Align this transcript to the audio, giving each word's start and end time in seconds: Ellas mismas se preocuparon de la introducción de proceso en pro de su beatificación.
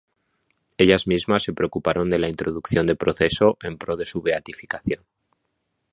Ellas 0.79 1.05
mismas 1.05 1.43
se 1.43 1.53
preocuparon 1.53 2.09
de 2.09 2.17
la 2.17 2.27
introducción 2.27 2.87
de 2.87 2.95
proceso 2.95 3.59
en 3.61 3.77
pro 3.77 3.97
de 3.97 4.07
su 4.07 4.19
beatificación. 4.23 5.05